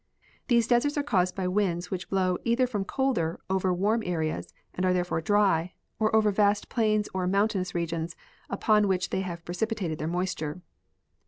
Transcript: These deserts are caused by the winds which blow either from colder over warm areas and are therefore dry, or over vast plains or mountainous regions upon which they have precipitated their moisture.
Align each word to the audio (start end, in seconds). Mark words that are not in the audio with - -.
These 0.47 0.65
deserts 0.65 0.97
are 0.97 1.03
caused 1.03 1.35
by 1.35 1.43
the 1.43 1.51
winds 1.51 1.91
which 1.91 2.09
blow 2.09 2.39
either 2.43 2.65
from 2.65 2.83
colder 2.85 3.39
over 3.51 3.71
warm 3.71 4.01
areas 4.03 4.51
and 4.73 4.83
are 4.83 4.93
therefore 4.93 5.21
dry, 5.21 5.75
or 5.99 6.15
over 6.15 6.31
vast 6.31 6.69
plains 6.69 7.07
or 7.13 7.27
mountainous 7.27 7.75
regions 7.75 8.15
upon 8.49 8.87
which 8.87 9.11
they 9.11 9.21
have 9.21 9.45
precipitated 9.45 9.99
their 9.99 10.07
moisture. 10.07 10.63